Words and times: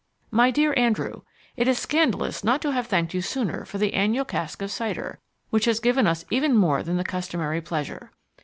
MY 0.31 0.49
DEAR 0.49 0.73
ANDREW: 0.79 1.21
It 1.55 1.67
is 1.67 1.77
scandalous 1.77 2.43
not 2.43 2.59
to 2.63 2.71
have 2.71 2.87
thanked 2.87 3.13
you 3.13 3.21
sooner 3.21 3.65
for 3.65 3.77
the 3.77 3.93
annual 3.93 4.25
cask 4.25 4.63
of 4.63 4.71
cider, 4.71 5.19
which 5.51 5.65
has 5.65 5.79
given 5.79 6.07
us 6.07 6.25
even 6.31 6.55
more 6.57 6.81
than 6.81 6.97
the 6.97 7.03
customary 7.03 7.61
pleasure. 7.61 8.11